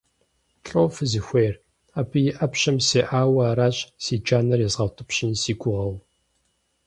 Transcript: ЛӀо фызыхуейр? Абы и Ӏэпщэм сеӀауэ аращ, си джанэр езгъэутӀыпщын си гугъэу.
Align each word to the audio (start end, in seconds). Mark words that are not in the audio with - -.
ЛӀо 0.67 0.81
фызыхуейр? 0.95 1.55
Абы 1.99 2.19
и 2.27 2.29
Ӏэпщэм 2.37 2.77
сеӀауэ 2.87 3.43
аращ, 3.51 3.77
си 4.03 4.15
джанэр 4.23 4.59
езгъэутӀыпщын 4.67 5.31
си 5.41 5.53
гугъэу. 5.59 5.95